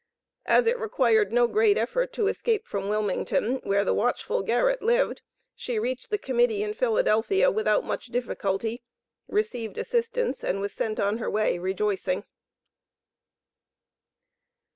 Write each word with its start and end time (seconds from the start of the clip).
As 0.47 0.65
it 0.65 0.79
required 0.79 1.31
no 1.31 1.45
great 1.47 1.77
effort 1.77 2.11
to 2.13 2.25
escape 2.25 2.65
from 2.65 2.89
Wilmington, 2.89 3.57
where 3.57 3.85
the 3.85 3.93
watchful 3.93 4.41
Garrett 4.41 4.81
lived, 4.81 5.21
she 5.55 5.77
reached 5.77 6.09
the 6.09 6.17
Committee 6.17 6.63
in 6.63 6.73
Philadelphia 6.73 7.51
without 7.51 7.83
much 7.83 8.07
difficulty, 8.07 8.81
received 9.27 9.77
assistance 9.77 10.43
and 10.43 10.59
was 10.59 10.73
sent 10.73 10.99
on 10.99 11.19
her 11.19 11.29
way 11.29 11.59
rejoicing. 11.59 12.23